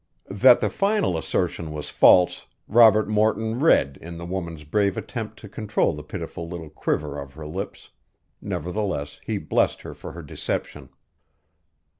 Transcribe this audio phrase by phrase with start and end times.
[0.31, 5.47] That the final assertion was false Robert Morton read in the woman's brave attempt to
[5.47, 7.91] control the pitiful little quiver of her lips;
[8.41, 10.89] nevertheless he blessed her for her deception.